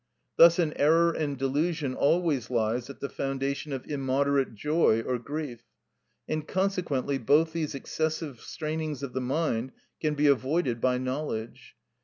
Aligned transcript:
Thus 0.35 0.57
an 0.57 0.73
error 0.77 1.11
and 1.13 1.37
delusion 1.37 1.93
always 1.93 2.49
lies 2.49 2.89
at 2.89 3.01
the 3.01 3.07
foundation 3.07 3.71
of 3.71 3.85
immoderate 3.85 4.55
joy 4.55 5.03
or 5.05 5.19
grief, 5.19 5.61
and 6.27 6.47
consequently 6.47 7.19
both 7.19 7.53
these 7.53 7.75
excessive 7.75 8.39
strainings 8.41 9.03
of 9.03 9.13
the 9.13 9.21
mind 9.21 9.73
can 9.99 10.15
be 10.15 10.25
avoided 10.25 10.81
by 10.81 10.97
knowledge. 10.97 11.75